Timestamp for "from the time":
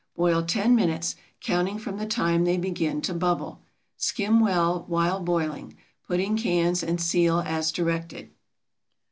1.77-2.43